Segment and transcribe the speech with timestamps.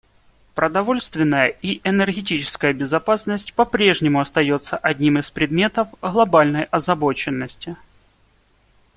[0.55, 7.77] Продовольственная и энергетическая безопасность по-прежнему остается одним из предметов глобальной озабоченности.